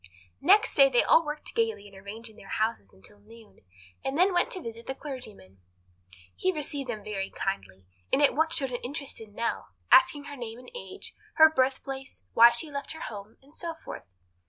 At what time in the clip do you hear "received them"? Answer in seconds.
6.51-7.03